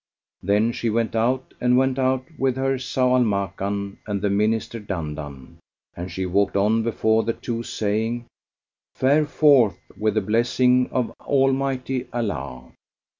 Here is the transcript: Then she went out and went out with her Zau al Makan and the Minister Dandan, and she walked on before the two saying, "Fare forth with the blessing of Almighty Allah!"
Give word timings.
Then 0.41 0.71
she 0.71 0.89
went 0.89 1.15
out 1.15 1.53
and 1.61 1.77
went 1.77 1.99
out 1.99 2.25
with 2.35 2.55
her 2.55 2.77
Zau 2.79 3.15
al 3.19 3.23
Makan 3.23 3.99
and 4.07 4.19
the 4.19 4.31
Minister 4.31 4.79
Dandan, 4.79 5.57
and 5.95 6.11
she 6.11 6.25
walked 6.25 6.57
on 6.57 6.81
before 6.81 7.21
the 7.21 7.33
two 7.33 7.61
saying, 7.61 8.25
"Fare 8.95 9.27
forth 9.27 9.77
with 9.95 10.15
the 10.15 10.21
blessing 10.21 10.89
of 10.89 11.13
Almighty 11.19 12.07
Allah!" 12.11 12.71